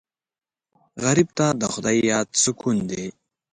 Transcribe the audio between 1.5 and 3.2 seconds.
د خدای یاد سکون دی